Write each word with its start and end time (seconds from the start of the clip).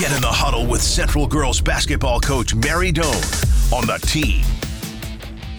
Get 0.00 0.12
in 0.12 0.22
the 0.22 0.28
huddle 0.28 0.66
with 0.66 0.80
Central 0.80 1.26
Girls 1.26 1.60
basketball 1.60 2.20
coach 2.20 2.54
Mary 2.54 2.90
Doan 2.90 3.22
on 3.70 3.86
the 3.86 3.98
team. 4.00 4.42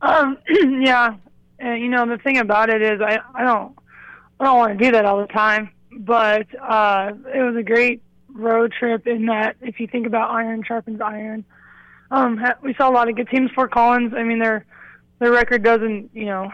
Um, 0.00 0.38
yeah. 0.80 1.16
you 1.60 1.88
know, 1.88 2.06
the 2.06 2.18
thing 2.18 2.38
about 2.38 2.70
it 2.70 2.80
is 2.80 3.00
I, 3.00 3.18
I 3.34 3.42
don't 3.42 3.76
I 4.38 4.44
don't 4.44 4.56
want 4.56 4.78
to 4.78 4.84
do 4.84 4.92
that 4.92 5.04
all 5.04 5.20
the 5.20 5.26
time, 5.26 5.70
but 5.98 6.46
uh, 6.62 7.10
it 7.34 7.42
was 7.42 7.56
a 7.56 7.62
great 7.64 8.02
road 8.32 8.72
trip 8.78 9.06
in 9.06 9.26
that 9.26 9.56
if 9.60 9.80
you 9.80 9.86
think 9.86 10.06
about 10.06 10.30
iron 10.30 10.62
sharpens 10.66 11.00
iron. 11.00 11.44
Um, 12.10 12.42
we 12.62 12.74
saw 12.74 12.88
a 12.88 12.92
lot 12.92 13.08
of 13.08 13.16
good 13.16 13.28
teams. 13.28 13.50
Fort 13.54 13.70
Collins, 13.70 14.14
I 14.16 14.22
mean, 14.22 14.38
they're 14.38 14.64
their 15.18 15.32
record 15.32 15.62
doesn't, 15.62 16.10
you 16.14 16.26
know, 16.26 16.50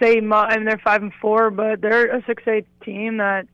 say 0.00 0.20
much. 0.20 0.52
I 0.52 0.56
mean, 0.56 0.66
they're 0.66 0.80
five 0.84 1.02
and 1.02 1.12
four, 1.20 1.50
but 1.50 1.80
they're 1.80 2.14
a 2.14 2.24
six 2.26 2.42
eight 2.46 2.66
team 2.84 3.16
that 3.16 3.46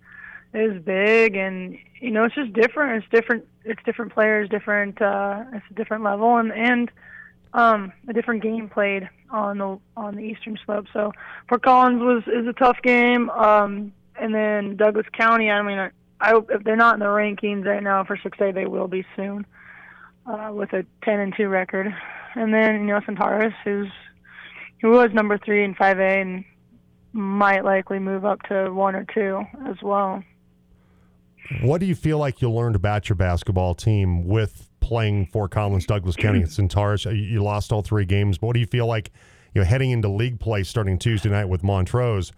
is 0.52 0.82
big, 0.82 1.36
and 1.36 1.78
you 2.00 2.10
know, 2.10 2.24
it's 2.24 2.34
just 2.34 2.52
different. 2.52 3.02
It's 3.02 3.12
different. 3.12 3.46
It's 3.64 3.80
different 3.84 4.12
players, 4.12 4.48
different. 4.48 5.00
uh 5.00 5.44
It's 5.52 5.64
a 5.70 5.74
different 5.74 6.04
level, 6.04 6.36
and 6.36 6.52
and 6.52 6.90
um 7.52 7.92
a 8.08 8.12
different 8.12 8.42
game 8.42 8.68
played 8.68 9.08
on 9.30 9.58
the 9.58 9.78
on 9.96 10.16
the 10.16 10.22
eastern 10.22 10.58
slope. 10.64 10.86
So 10.92 11.12
Fort 11.48 11.62
Collins 11.62 12.00
was 12.02 12.22
is 12.26 12.46
a 12.46 12.52
tough 12.52 12.78
game. 12.82 13.30
Um, 13.30 13.92
and 14.20 14.34
then 14.34 14.76
Douglas 14.76 15.06
County. 15.12 15.50
I 15.50 15.62
mean, 15.62 15.90
I, 16.20 16.38
if 16.50 16.64
they're 16.64 16.76
not 16.76 16.94
in 16.94 17.00
the 17.00 17.06
rankings 17.06 17.64
right 17.64 17.82
now 17.82 18.04
for 18.04 18.18
six 18.22 18.38
A, 18.40 18.52
they 18.52 18.66
will 18.66 18.88
be 18.88 19.04
soon. 19.16 19.46
Uh, 20.26 20.50
with 20.52 20.72
a 20.74 20.84
10 21.02 21.18
and 21.18 21.34
2 21.36 21.48
record 21.48 21.92
and 22.34 22.52
then 22.52 22.82
you 22.82 22.86
know 22.86 23.00
Centaurus, 23.04 23.54
who's 23.64 23.90
who 24.80 24.90
was 24.90 25.10
number 25.12 25.38
three 25.38 25.64
in 25.64 25.74
5A 25.74 26.22
and 26.22 26.44
might 27.12 27.64
likely 27.64 27.98
move 27.98 28.24
up 28.24 28.40
to 28.44 28.72
one 28.72 28.94
or 28.94 29.04
two 29.12 29.42
as 29.68 29.76
well. 29.82 30.22
What 31.62 31.80
do 31.80 31.86
you 31.86 31.94
feel 31.94 32.18
like 32.18 32.40
you 32.40 32.50
learned 32.50 32.76
about 32.76 33.08
your 33.08 33.16
basketball 33.16 33.74
team 33.74 34.26
with 34.26 34.70
playing 34.80 35.26
Fort 35.26 35.50
Collins, 35.50 35.84
Douglas 35.84 36.16
County, 36.16 36.38
and 36.38 36.50
Centaurus? 36.50 37.04
You 37.04 37.42
lost 37.42 37.72
all 37.72 37.82
three 37.82 38.04
games, 38.04 38.38
but 38.38 38.48
what 38.48 38.54
do 38.54 38.60
you 38.60 38.66
feel 38.66 38.86
like 38.86 39.10
you 39.54 39.60
know 39.60 39.66
heading 39.66 39.90
into 39.90 40.08
league 40.08 40.38
play 40.40 40.62
starting 40.62 40.98
Tuesday 40.98 41.28
night 41.28 41.46
with 41.46 41.62
Montrose? 41.62 42.32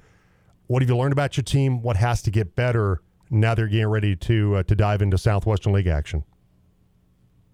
What 0.66 0.83
have 0.83 0.88
you 0.88 0.97
learned 0.97 1.12
about 1.12 1.36
your 1.36 1.44
team? 1.44 1.83
What 1.83 1.97
has 1.97 2.22
to 2.22 2.30
get 2.30 2.56
better 2.56 3.03
now 3.33 3.55
they're 3.55 3.66
getting 3.66 3.88
ready 3.88 4.14
to 4.14 4.56
uh, 4.56 4.62
to 4.64 4.75
dive 4.75 5.02
into 5.02 5.19
Southwestern 5.19 5.72
League 5.72 5.86
action? 5.86 6.25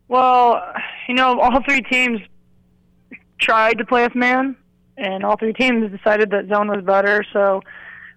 Well, 0.09 0.62
you 1.09 1.15
know, 1.15 1.39
all 1.41 1.62
three 1.62 1.83
teams 1.83 2.21
tried 3.39 3.79
to 3.79 3.84
play 3.84 4.03
with 4.03 4.15
man, 4.15 4.56
and 4.97 5.25
all 5.25 5.37
three 5.37 5.53
teams 5.53 5.91
decided 5.91 6.31
that 6.31 6.49
zone 6.49 6.69
was 6.69 6.84
better. 6.84 7.25
So 7.33 7.62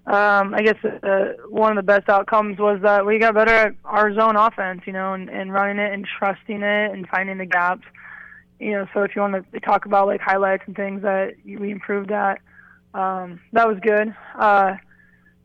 um, 0.08 0.56
I 0.56 0.62
guess 0.64 0.84
uh, 0.84 1.34
one 1.50 1.72
of 1.72 1.76
the 1.76 1.84
best 1.84 2.10
outcomes 2.10 2.58
was 2.58 2.80
that 2.82 3.06
we 3.06 3.20
got 3.20 3.36
better 3.36 3.54
at 3.54 3.76
our 3.86 4.14
zone 4.14 4.36
offense, 4.36 4.82
you 4.86 4.94
know, 4.94 5.14
and, 5.14 5.30
and 5.30 5.54
running 5.54 5.78
it 5.78 5.94
and 5.94 6.08
trusting 6.18 6.64
it 6.64 6.92
and 6.92 7.08
finding 7.08 7.38
the 7.38 7.46
gaps. 7.46 7.86
You 8.60 8.72
know, 8.72 8.88
so 8.94 9.04
if 9.04 9.16
you 9.16 9.22
want 9.22 9.52
to 9.52 9.60
talk 9.60 9.86
about 9.86 10.08
like 10.08 10.22
highlights 10.22 10.64
and 10.66 10.76
things 10.76 11.02
that 11.04 11.36
we 11.46 11.72
improved 11.72 12.12
at, 12.12 12.40
um, 12.94 13.40
that 13.54 13.68
was 13.68 13.78
good. 13.82 14.16
Uh, 14.38 14.76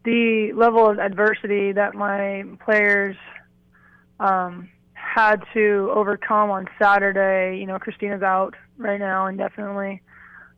the 0.06 0.52
level 0.54 0.88
of 0.88 0.98
adversity 0.98 1.72
that 1.72 1.94
my 1.94 2.44
players 2.64 3.16
um, 4.20 4.70
had 4.94 5.42
to 5.52 5.90
overcome 5.92 6.50
on 6.50 6.68
Saturday. 6.80 7.58
You 7.58 7.66
know, 7.66 7.78
Christina's 7.78 8.22
out 8.22 8.54
right 8.78 9.00
now 9.00 9.26
indefinitely. 9.26 10.00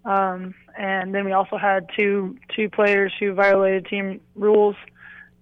Um, 0.04 0.54
and 0.76 1.14
then 1.14 1.24
we 1.24 1.32
also 1.32 1.56
had 1.56 1.88
two 1.98 2.36
two 2.54 2.68
players 2.68 3.12
who 3.18 3.32
violated 3.32 3.86
team 3.86 4.20
rules, 4.36 4.76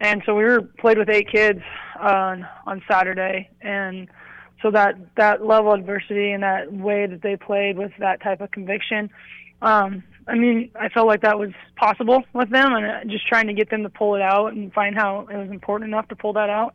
and 0.01 0.23
so 0.25 0.35
we 0.35 0.45
were 0.45 0.63
played 0.63 0.99
with 0.99 1.11
eight 1.11 1.31
kids 1.31 1.61
on 2.01 2.47
on 2.67 2.83
Saturday, 2.89 3.51
and 3.61 4.09
so 4.63 4.71
that 4.71 4.95
that 5.17 5.45
level 5.45 5.73
of 5.73 5.81
adversity 5.81 6.31
and 6.31 6.43
that 6.43 6.73
way 6.73 7.07
that 7.07 7.23
they 7.23 7.37
played 7.37 7.77
with 7.77 7.93
that 7.99 8.23
type 8.23 8.41
of 8.41 8.51
conviction, 8.51 9.11
um, 9.63 10.03
I 10.29 10.35
mean, 10.35 10.71
I 10.79 10.89
felt 10.89 11.07
like 11.07 11.23
that 11.23 11.39
was 11.39 11.51
possible 11.77 12.25
with 12.33 12.51
them, 12.51 12.75
and 12.75 12.87
uh, 12.87 13.05
just 13.07 13.27
trying 13.27 13.47
to 13.47 13.55
get 13.55 13.71
them 13.71 13.83
to 13.85 13.89
pull 13.89 14.17
it 14.17 14.23
out 14.23 14.53
and 14.53 14.73
find 14.73 14.97
how 14.97 15.27
it 15.31 15.37
was 15.37 15.51
important 15.51 15.89
enough 15.89 16.09
to 16.09 16.17
pull 16.17 16.33
that 16.33 16.51
out 16.51 16.75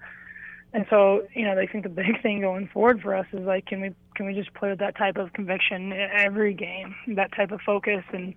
and 0.73 0.85
so 0.89 1.27
you 1.33 1.45
know, 1.45 1.59
I 1.59 1.67
think 1.67 1.83
the 1.83 1.89
big 1.89 2.21
thing 2.21 2.41
going 2.41 2.67
forward 2.67 3.01
for 3.01 3.15
us 3.15 3.25
is 3.33 3.41
like, 3.41 3.65
can 3.65 3.81
we 3.81 3.91
can 4.15 4.25
we 4.25 4.33
just 4.33 4.53
play 4.53 4.69
with 4.69 4.79
that 4.79 4.97
type 4.97 5.17
of 5.17 5.33
conviction 5.33 5.93
every 5.93 6.53
game, 6.53 6.95
that 7.15 7.31
type 7.35 7.51
of 7.51 7.61
focus, 7.61 8.03
and 8.13 8.33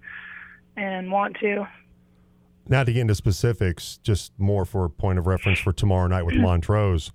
and 0.77 1.11
want 1.11 1.37
to. 1.41 1.67
Now 2.67 2.83
to 2.83 2.93
get 2.93 3.03
into 3.03 3.15
specifics, 3.15 3.99
just 3.99 4.33
more 4.39 4.65
for 4.65 4.87
a 4.87 4.91
point 4.91 5.19
of 5.19 5.27
reference 5.27 5.59
for 5.59 5.73
tomorrow 5.73 6.07
night 6.07 6.23
with 6.23 6.35
mm-hmm. 6.35 6.45
Montrose, 6.45 7.13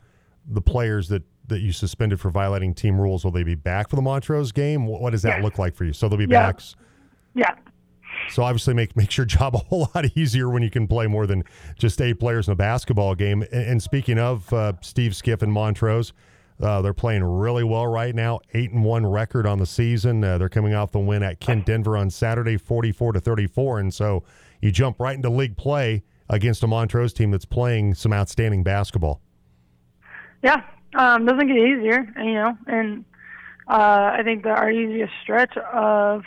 the 0.47 0.61
players 0.61 1.09
that 1.09 1.23
that 1.47 1.59
you 1.61 1.71
suspended 1.71 2.19
for 2.19 2.29
violating 2.29 2.75
team 2.75 3.01
rules 3.01 3.23
will 3.23 3.31
they 3.31 3.43
be 3.43 3.55
back 3.55 3.89
for 3.89 3.95
the 3.95 4.01
Montrose 4.01 4.51
game? 4.51 4.85
What 4.85 5.09
does 5.09 5.23
that 5.23 5.39
yeah. 5.39 5.43
look 5.43 5.57
like 5.57 5.75
for 5.75 5.83
you? 5.83 5.93
So 5.93 6.07
they'll 6.07 6.17
be 6.17 6.25
yeah. 6.25 6.51
back. 6.51 6.61
Yeah, 7.33 7.55
so 8.31 8.43
obviously 8.43 8.73
make 8.73 8.95
makes 8.95 9.17
your 9.17 9.25
job 9.37 9.55
a 9.55 9.59
whole 9.59 9.89
lot 9.95 10.05
easier 10.17 10.49
when 10.49 10.63
you 10.63 10.69
can 10.69 10.87
play 10.87 11.07
more 11.07 11.27
than 11.27 11.43
just 11.77 12.01
eight 12.01 12.19
players 12.19 12.47
in 12.47 12.53
a 12.53 12.55
basketball 12.55 13.15
game. 13.15 13.41
And, 13.51 13.65
and 13.65 13.83
speaking 13.83 14.19
of 14.19 14.51
uh, 14.53 14.73
Steve 14.81 15.15
Skiff 15.15 15.41
and 15.41 15.51
Montrose, 15.51 16.13
uh, 16.61 16.81
they're 16.81 16.93
playing 16.93 17.23
really 17.23 17.63
well 17.63 17.87
right 17.87 18.13
now. 18.13 18.39
Eight 18.53 18.71
and 18.71 18.83
one 18.83 19.05
record 19.05 19.45
on 19.45 19.59
the 19.59 19.65
season. 19.65 20.23
Uh, 20.23 20.37
they're 20.37 20.49
coming 20.49 20.73
off 20.73 20.91
the 20.91 20.99
win 20.99 21.23
at 21.23 21.39
Kent 21.39 21.65
Denver 21.65 21.95
on 21.95 22.09
Saturday, 22.09 22.57
forty-four 22.57 23.13
to 23.13 23.19
thirty-four. 23.19 23.79
And 23.79 23.93
so 23.93 24.23
you 24.61 24.71
jump 24.71 24.99
right 24.99 25.15
into 25.15 25.29
league 25.29 25.57
play 25.57 26.03
against 26.29 26.63
a 26.63 26.67
Montrose 26.67 27.13
team 27.13 27.31
that's 27.31 27.45
playing 27.45 27.95
some 27.95 28.13
outstanding 28.13 28.63
basketball. 28.63 29.21
Yeah, 30.43 30.63
um, 30.95 31.25
doesn't 31.25 31.47
get 31.47 31.57
easier, 31.57 32.13
you 32.17 32.33
know. 32.33 32.57
And 32.67 33.05
uh, 33.67 34.15
I 34.17 34.21
think 34.23 34.43
that 34.43 34.57
our 34.57 34.71
easiest 34.71 35.13
stretch 35.21 35.55
of 35.57 36.23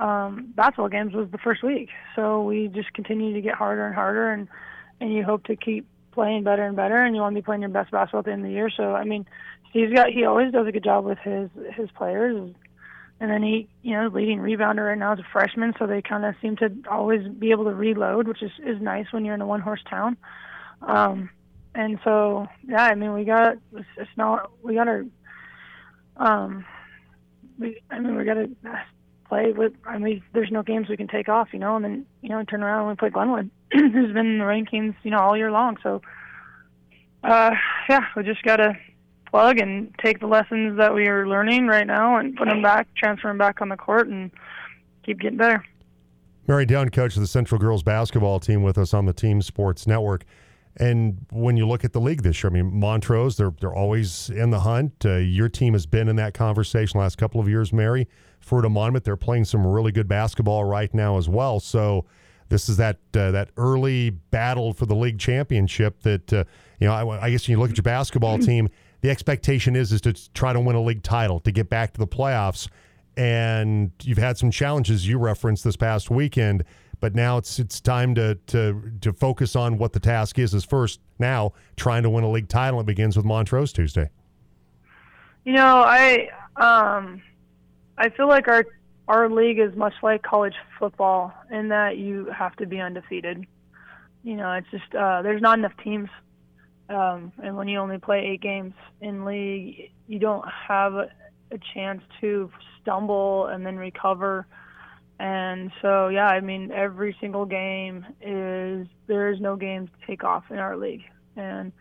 um, 0.00 0.52
basketball 0.54 0.88
games 0.88 1.14
was 1.14 1.28
the 1.30 1.38
first 1.38 1.62
week. 1.62 1.88
So 2.14 2.42
we 2.42 2.68
just 2.68 2.92
continue 2.92 3.34
to 3.34 3.40
get 3.40 3.54
harder 3.54 3.86
and 3.86 3.94
harder, 3.94 4.30
and 4.30 4.48
and 5.00 5.12
you 5.12 5.22
hope 5.22 5.44
to 5.44 5.56
keep 5.56 5.86
playing 6.12 6.42
better 6.44 6.64
and 6.64 6.76
better, 6.76 6.96
and 6.96 7.14
you 7.14 7.22
want 7.22 7.34
to 7.34 7.40
be 7.40 7.44
playing 7.44 7.62
your 7.62 7.70
best 7.70 7.90
basketball 7.90 8.20
at 8.20 8.24
the 8.24 8.32
end 8.32 8.42
of 8.42 8.48
the 8.48 8.54
year. 8.54 8.70
So 8.70 8.94
I 8.94 9.04
mean, 9.04 9.26
Steve's 9.70 9.92
got 9.92 10.10
he 10.10 10.24
always 10.24 10.52
does 10.52 10.66
a 10.66 10.72
good 10.72 10.84
job 10.84 11.04
with 11.04 11.18
his 11.18 11.50
his 11.74 11.90
players, 11.92 12.54
and 13.20 13.30
then 13.30 13.42
he 13.42 13.68
you 13.82 13.92
know 13.92 14.08
leading 14.08 14.38
rebounder 14.38 14.88
right 14.88 14.98
now 14.98 15.12
as 15.12 15.18
a 15.18 15.26
freshman, 15.32 15.74
so 15.78 15.86
they 15.86 16.02
kind 16.02 16.24
of 16.24 16.34
seem 16.40 16.56
to 16.56 16.72
always 16.90 17.26
be 17.26 17.50
able 17.50 17.64
to 17.64 17.74
reload, 17.74 18.28
which 18.28 18.42
is 18.42 18.52
is 18.64 18.80
nice 18.80 19.06
when 19.12 19.24
you're 19.24 19.34
in 19.34 19.40
a 19.40 19.46
one 19.46 19.60
horse 19.60 19.82
town. 19.88 20.16
Um, 20.82 21.30
and 21.74 21.98
so 22.04 22.46
yeah, 22.66 22.84
I 22.84 22.94
mean 22.94 23.12
we 23.14 23.24
got 23.24 23.56
it's, 23.74 23.88
it's 23.96 24.10
not 24.16 24.50
we 24.62 24.74
got 24.74 24.88
our 24.88 25.04
um 26.16 26.64
we 27.58 27.80
I 27.90 27.98
mean 27.98 28.16
we 28.16 28.24
got 28.24 28.34
to 28.34 28.50
play 29.28 29.52
with. 29.52 29.72
I 29.86 29.98
mean, 29.98 30.22
there's 30.32 30.50
no 30.50 30.62
games 30.62 30.88
we 30.88 30.96
can 30.96 31.08
take 31.08 31.28
off, 31.28 31.48
you 31.52 31.58
know, 31.58 31.76
and 31.76 31.84
then 31.84 32.06
you 32.22 32.28
know, 32.28 32.42
turn 32.44 32.62
around 32.62 32.80
and 32.80 32.88
we 32.90 32.96
play 32.96 33.10
Glenwood, 33.10 33.50
who's 33.72 34.12
been 34.12 34.26
in 34.26 34.38
the 34.38 34.44
rankings, 34.44 34.94
you 35.02 35.10
know, 35.10 35.18
all 35.18 35.36
year 35.36 35.50
long. 35.50 35.76
So, 35.82 36.02
uh, 37.24 37.54
yeah, 37.88 38.06
we 38.16 38.22
just 38.22 38.42
gotta 38.42 38.76
plug 39.30 39.58
and 39.58 39.94
take 40.02 40.20
the 40.20 40.26
lessons 40.26 40.78
that 40.78 40.94
we 40.94 41.06
are 41.06 41.28
learning 41.28 41.66
right 41.66 41.86
now 41.86 42.16
and 42.16 42.36
put 42.36 42.48
them 42.48 42.62
back, 42.62 42.88
transfer 42.96 43.28
them 43.28 43.38
back 43.38 43.60
on 43.60 43.68
the 43.68 43.76
court, 43.76 44.08
and 44.08 44.30
keep 45.04 45.20
getting 45.20 45.38
better. 45.38 45.64
Mary 46.46 46.64
Doan, 46.64 46.88
coach 46.88 47.14
of 47.14 47.20
the 47.20 47.26
Central 47.26 47.60
Girls 47.60 47.82
basketball 47.82 48.40
team, 48.40 48.62
with 48.62 48.78
us 48.78 48.94
on 48.94 49.04
the 49.04 49.12
Team 49.12 49.42
Sports 49.42 49.86
Network. 49.86 50.24
And 50.78 51.26
when 51.30 51.56
you 51.56 51.66
look 51.66 51.84
at 51.84 51.92
the 51.92 52.00
league 52.00 52.22
this 52.22 52.42
year, 52.42 52.50
I 52.50 52.54
mean, 52.54 52.78
Montrose, 52.78 53.36
they're 53.36 53.52
they're 53.60 53.74
always 53.74 54.30
in 54.30 54.50
the 54.50 54.60
hunt. 54.60 55.04
Uh, 55.04 55.16
your 55.16 55.48
team 55.48 55.72
has 55.72 55.86
been 55.86 56.08
in 56.08 56.16
that 56.16 56.34
conversation 56.34 57.00
last 57.00 57.18
couple 57.18 57.40
of 57.40 57.48
years, 57.48 57.72
Mary. 57.72 58.08
Fruita 58.44 58.70
Monument, 58.70 59.04
they're 59.04 59.16
playing 59.16 59.44
some 59.44 59.66
really 59.66 59.92
good 59.92 60.08
basketball 60.08 60.64
right 60.64 60.92
now 60.94 61.18
as 61.18 61.28
well. 61.28 61.60
So 61.60 62.06
this 62.48 62.68
is 62.68 62.76
that 62.78 62.98
uh, 63.14 63.30
that 63.32 63.50
early 63.56 64.10
battle 64.10 64.72
for 64.72 64.86
the 64.86 64.94
league 64.94 65.18
championship. 65.18 66.00
That 66.02 66.32
uh, 66.32 66.44
you 66.80 66.86
know, 66.86 66.94
I, 66.94 67.26
I, 67.26 67.30
guess 67.30 67.46
when 67.46 67.56
you 67.56 67.60
look 67.60 67.70
at 67.70 67.76
your 67.76 67.82
basketball 67.82 68.38
team, 68.50 68.68
the 69.00 69.10
expectation 69.10 69.76
is 69.76 69.92
is 69.92 70.00
to 70.02 70.32
try 70.32 70.52
to 70.52 70.60
win 70.60 70.76
a 70.76 70.82
league 70.82 71.02
title 71.02 71.40
to 71.40 71.52
get 71.52 71.68
back 71.68 71.92
to 71.94 71.98
the 71.98 72.06
playoffs. 72.06 72.68
and 73.16 73.90
you've 74.02 74.18
had 74.18 74.38
some 74.38 74.50
challenges 74.50 75.06
you 75.06 75.18
referenced 75.18 75.64
this 75.64 75.76
past 75.76 76.10
weekend. 76.10 76.64
But 77.00 77.14
now 77.14 77.36
it's 77.36 77.58
it's 77.58 77.80
time 77.80 78.14
to 78.16 78.36
to 78.48 78.92
to 79.02 79.12
focus 79.12 79.54
on 79.54 79.78
what 79.78 79.92
the 79.92 80.00
task 80.00 80.38
is. 80.38 80.54
Is 80.54 80.64
first 80.64 81.00
now 81.18 81.52
trying 81.76 82.02
to 82.02 82.10
win 82.10 82.24
a 82.24 82.30
league 82.30 82.48
title. 82.48 82.80
It 82.80 82.86
begins 82.86 83.16
with 83.16 83.24
Montrose 83.24 83.72
Tuesday. 83.72 84.10
You 85.44 85.52
know, 85.52 85.82
I 85.86 86.28
um, 86.56 87.22
I 87.98 88.10
feel 88.10 88.28
like 88.28 88.46
our 88.48 88.64
our 89.08 89.28
league 89.28 89.58
is 89.58 89.74
much 89.74 89.94
like 90.02 90.22
college 90.22 90.54
football 90.78 91.32
in 91.50 91.68
that 91.68 91.96
you 91.96 92.26
have 92.26 92.54
to 92.56 92.66
be 92.66 92.78
undefeated. 92.78 93.44
You 94.22 94.36
know, 94.36 94.52
it's 94.52 94.70
just 94.70 94.94
uh, 94.94 95.22
there's 95.22 95.42
not 95.42 95.58
enough 95.58 95.72
teams, 95.82 96.08
um, 96.88 97.32
and 97.42 97.56
when 97.56 97.66
you 97.66 97.78
only 97.78 97.98
play 97.98 98.20
eight 98.32 98.40
games 98.40 98.74
in 99.00 99.24
league, 99.24 99.90
you 100.06 100.18
don't 100.18 100.44
have 100.68 100.94
a, 100.94 101.10
chance 101.74 102.02
to 102.20 102.50
stumble 102.80 103.46
and 103.46 103.64
then 103.64 103.78
recover. 103.78 104.46
And 105.18 105.72
so, 105.80 106.08
yeah, 106.08 106.26
I 106.26 106.40
mean, 106.40 106.70
every 106.70 107.16
single 107.20 107.46
game 107.46 108.04
is 108.20 108.86
there 109.06 109.32
is 109.32 109.40
no 109.40 109.56
game 109.56 109.88
to 109.88 110.06
take 110.06 110.22
off 110.22 110.44
in 110.50 110.58
our 110.58 110.76
league, 110.76 111.02
and 111.36 111.72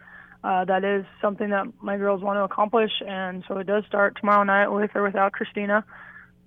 uh, 0.43 0.63
that 0.65 0.85
is 0.85 1.05
something 1.21 1.49
that 1.49 1.67
my 1.81 1.97
girls 1.97 2.21
want 2.21 2.37
to 2.37 2.43
accomplish. 2.43 2.91
And 3.05 3.43
so 3.47 3.57
it 3.57 3.67
does 3.67 3.83
start 3.85 4.17
tomorrow 4.17 4.43
night 4.43 4.69
with 4.69 4.91
or 4.95 5.03
without 5.03 5.33
Christina 5.33 5.83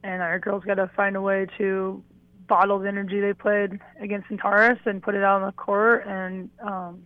and 0.02 0.22
our 0.22 0.38
girls 0.38 0.64
got 0.64 0.74
to 0.74 0.90
find 0.96 1.16
a 1.16 1.22
way 1.22 1.46
to 1.58 2.02
bottle 2.48 2.78
the 2.78 2.88
energy 2.88 3.20
they 3.20 3.32
played 3.32 3.78
against 4.00 4.28
Centaurus 4.28 4.78
and 4.84 5.02
put 5.02 5.14
it 5.14 5.22
out 5.22 5.40
on 5.40 5.46
the 5.46 5.52
court 5.52 6.04
and 6.06 6.50
um, 6.60 7.02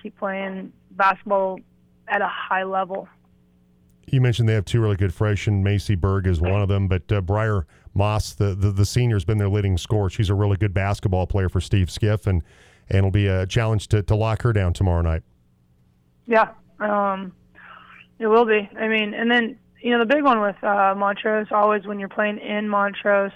keep 0.00 0.16
playing 0.18 0.72
basketball 0.92 1.58
at 2.08 2.22
a 2.22 2.28
high 2.28 2.62
level. 2.62 3.08
You 4.06 4.20
mentioned 4.20 4.48
they 4.48 4.54
have 4.54 4.64
two 4.64 4.80
really 4.80 4.96
good 4.96 5.14
freshmen. 5.14 5.62
Macy 5.62 5.94
Berg 5.94 6.26
is 6.26 6.40
one 6.40 6.62
of 6.62 6.68
them, 6.68 6.88
but 6.88 7.10
uh, 7.12 7.20
Briar 7.20 7.66
Moss, 7.94 8.32
the, 8.32 8.54
the 8.54 8.70
the 8.70 8.84
senior, 8.84 9.14
has 9.16 9.24
been 9.24 9.38
their 9.38 9.48
leading 9.48 9.78
scorer. 9.78 10.10
She's 10.10 10.30
a 10.30 10.34
really 10.34 10.56
good 10.56 10.74
basketball 10.74 11.26
player 11.26 11.48
for 11.48 11.60
Steve 11.60 11.90
Skiff, 11.90 12.26
and 12.26 12.42
and 12.88 12.98
it'll 12.98 13.10
be 13.12 13.28
a 13.28 13.46
challenge 13.46 13.86
to, 13.88 14.02
to 14.02 14.14
lock 14.16 14.42
her 14.42 14.52
down 14.52 14.72
tomorrow 14.72 15.02
night. 15.02 15.22
Yeah, 16.26 16.50
um, 16.80 17.32
it 18.18 18.26
will 18.26 18.44
be. 18.44 18.68
I 18.78 18.88
mean, 18.88 19.14
and 19.14 19.30
then 19.30 19.58
you 19.82 19.90
know, 19.90 19.98
the 19.98 20.14
big 20.14 20.22
one 20.22 20.40
with 20.40 20.62
uh, 20.62 20.94
Montrose, 20.96 21.46
always 21.50 21.86
when 21.86 21.98
you're 21.98 22.08
playing 22.08 22.38
in 22.38 22.68
Montrose, 22.68 23.32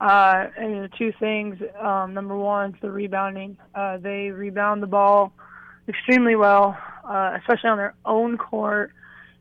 uh, 0.00 0.46
and 0.56 0.84
the 0.84 0.90
two 0.96 1.12
things. 1.18 1.58
Um, 1.80 2.14
number 2.14 2.36
one, 2.36 2.76
the 2.80 2.90
rebounding. 2.90 3.56
Uh, 3.74 3.98
they 3.98 4.30
rebound 4.30 4.82
the 4.82 4.86
ball 4.86 5.32
extremely 5.88 6.36
well, 6.36 6.76
uh, 7.04 7.36
especially 7.38 7.70
on 7.70 7.78
their 7.78 7.94
own 8.04 8.36
court. 8.36 8.92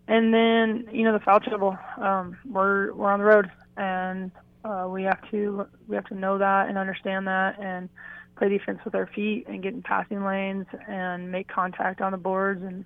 And 0.07 0.33
then, 0.33 0.87
you 0.91 1.03
know, 1.03 1.13
the 1.13 1.19
foul 1.19 1.39
trouble. 1.41 1.77
Um, 1.97 2.37
we're 2.49 2.93
we're 2.93 3.11
on 3.11 3.19
the 3.19 3.25
road, 3.25 3.51
and 3.75 4.31
uh, 4.63 4.87
we 4.89 5.03
have 5.03 5.19
to 5.31 5.67
we 5.87 5.95
have 5.95 6.05
to 6.05 6.15
know 6.15 6.37
that 6.37 6.69
and 6.69 6.77
understand 6.77 7.27
that, 7.27 7.59
and 7.59 7.89
play 8.37 8.49
defense 8.49 8.79
with 8.85 8.95
our 8.95 9.07
feet 9.07 9.45
and 9.47 9.61
get 9.61 9.73
in 9.73 9.81
passing 9.81 10.23
lanes 10.23 10.67
and 10.87 11.31
make 11.31 11.47
contact 11.47 12.01
on 12.01 12.11
the 12.11 12.17
boards 12.17 12.63
and 12.63 12.85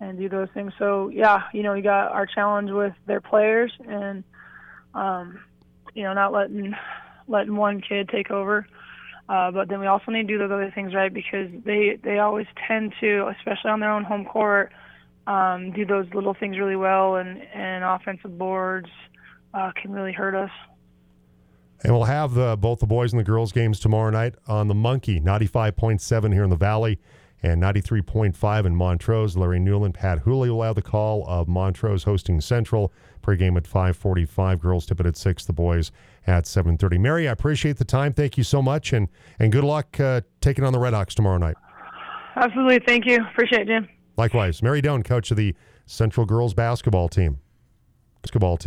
and 0.00 0.18
do 0.18 0.28
those 0.28 0.48
things. 0.54 0.72
So 0.78 1.08
yeah, 1.08 1.44
you 1.52 1.62
know, 1.62 1.72
we 1.72 1.82
got 1.82 2.12
our 2.12 2.26
challenge 2.26 2.70
with 2.70 2.94
their 3.06 3.20
players 3.20 3.72
and 3.86 4.24
um, 4.94 5.40
you 5.94 6.02
know, 6.02 6.12
not 6.12 6.32
letting 6.32 6.74
letting 7.28 7.56
one 7.56 7.80
kid 7.80 8.08
take 8.08 8.30
over. 8.30 8.66
Uh, 9.28 9.50
but 9.50 9.68
then 9.68 9.80
we 9.80 9.86
also 9.86 10.10
need 10.10 10.28
to 10.28 10.34
do 10.34 10.38
those 10.38 10.50
other 10.50 10.70
things 10.74 10.94
right 10.94 11.12
because 11.12 11.48
they 11.64 11.98
they 12.02 12.18
always 12.18 12.46
tend 12.68 12.92
to, 13.00 13.32
especially 13.38 13.70
on 13.70 13.80
their 13.80 13.90
own 13.90 14.04
home 14.04 14.24
court, 14.24 14.72
um, 15.26 15.72
do 15.72 15.86
those 15.86 16.06
little 16.12 16.34
things 16.34 16.58
really 16.58 16.76
well, 16.76 17.16
and 17.16 17.40
and 17.54 17.84
offensive 17.84 18.36
boards 18.36 18.88
uh, 19.54 19.72
can 19.80 19.92
really 19.92 20.12
hurt 20.12 20.34
us. 20.34 20.50
And 21.82 21.92
we'll 21.92 22.04
have 22.04 22.32
the, 22.32 22.56
both 22.56 22.80
the 22.80 22.86
boys 22.86 23.12
and 23.12 23.20
the 23.20 23.24
girls 23.24 23.52
games 23.52 23.78
tomorrow 23.78 24.10
night 24.10 24.34
on 24.46 24.68
the 24.68 24.74
Monkey, 24.74 25.20
95.7 25.20 26.32
here 26.32 26.42
in 26.42 26.48
the 26.48 26.56
Valley 26.56 26.98
and 27.44 27.62
93.5 27.62 28.64
in 28.64 28.74
Montrose. 28.74 29.36
Larry 29.36 29.60
Newland, 29.60 29.92
Pat 29.92 30.20
Hooley 30.20 30.48
will 30.48 30.62
have 30.62 30.76
the 30.76 30.82
call 30.82 31.26
of 31.28 31.46
Montrose 31.46 32.04
hosting 32.04 32.40
Central. 32.40 32.90
Pregame 33.22 33.56
at 33.58 33.64
5:45. 33.64 34.60
Girls 34.60 34.86
tip 34.86 34.98
it 34.98 35.06
at 35.06 35.16
six. 35.16 35.44
The 35.44 35.52
boys 35.52 35.92
at 36.26 36.44
7:30. 36.46 36.98
Mary, 36.98 37.28
I 37.28 37.32
appreciate 37.32 37.76
the 37.76 37.84
time. 37.84 38.14
Thank 38.14 38.38
you 38.38 38.44
so 38.44 38.62
much, 38.62 38.94
and 38.94 39.08
and 39.38 39.52
good 39.52 39.64
luck 39.64 40.00
uh, 40.00 40.22
taking 40.40 40.64
on 40.64 40.72
the 40.72 40.78
Redhawks 40.78 41.14
tomorrow 41.14 41.38
night. 41.38 41.56
Absolutely, 42.36 42.80
thank 42.86 43.04
you. 43.04 43.18
Appreciate 43.32 43.62
it, 43.62 43.66
Jim. 43.68 43.88
Likewise, 44.16 44.62
Mary 44.62 44.80
Doan, 44.80 45.02
coach 45.02 45.30
of 45.30 45.36
the 45.36 45.54
Central 45.86 46.24
girls 46.24 46.54
basketball 46.54 47.08
team. 47.10 47.38
Basketball 48.22 48.56
team. 48.56 48.62